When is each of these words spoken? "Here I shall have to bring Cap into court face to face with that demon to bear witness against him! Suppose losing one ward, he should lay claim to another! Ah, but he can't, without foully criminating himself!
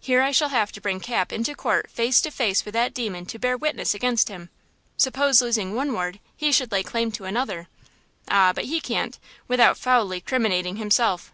"Here 0.00 0.20
I 0.20 0.32
shall 0.32 0.48
have 0.48 0.72
to 0.72 0.80
bring 0.80 0.98
Cap 0.98 1.32
into 1.32 1.54
court 1.54 1.88
face 1.92 2.20
to 2.22 2.32
face 2.32 2.64
with 2.64 2.74
that 2.74 2.92
demon 2.92 3.24
to 3.26 3.38
bear 3.38 3.56
witness 3.56 3.94
against 3.94 4.28
him! 4.28 4.50
Suppose 4.96 5.40
losing 5.40 5.76
one 5.76 5.92
ward, 5.92 6.18
he 6.36 6.50
should 6.50 6.72
lay 6.72 6.82
claim 6.82 7.12
to 7.12 7.24
another! 7.24 7.68
Ah, 8.28 8.52
but 8.52 8.64
he 8.64 8.80
can't, 8.80 9.16
without 9.46 9.78
foully 9.78 10.20
criminating 10.20 10.74
himself! 10.74 11.32